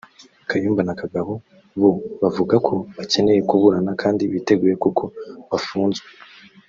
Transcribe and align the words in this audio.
Kayumba 0.49 0.81
na 0.85 0.93
Kagabo 1.01 1.33
bo 1.79 1.91
bavugaga 2.21 2.57
ko 2.67 2.73
bakeneye 2.97 3.41
kuburana 3.49 3.91
kandi 4.01 4.23
biteguye 4.33 4.75
kuko 4.83 5.03
bafunzwe 5.51 6.07